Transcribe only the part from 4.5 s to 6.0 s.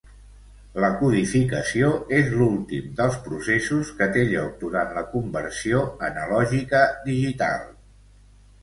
durant la conversió